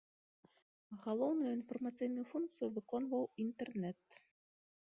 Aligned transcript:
Галоўную 1.03 1.51
інфармацыйную 1.57 2.25
функцыю 2.31 2.67
выконваў 2.79 3.23
інтэрнэт. 3.45 3.99